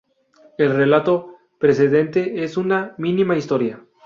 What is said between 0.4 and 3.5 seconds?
El relato precedente es una "mínima